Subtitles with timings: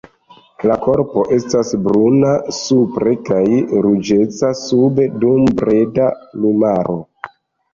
[0.69, 3.43] La korpo estas bruna supre kaj
[3.87, 6.99] ruĝeca sube dum breda plumaro.